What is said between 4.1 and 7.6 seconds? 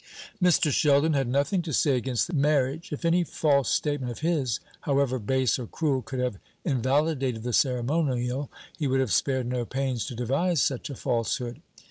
of his, however base or cruel, could have invalidated the